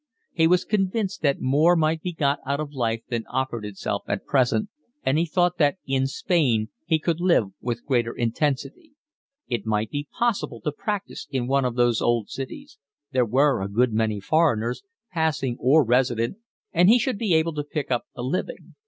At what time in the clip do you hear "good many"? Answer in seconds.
13.69-14.19